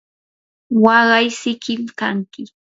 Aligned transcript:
waqay 0.83 1.27
sikim 1.41 1.83
kanki. 1.99 2.43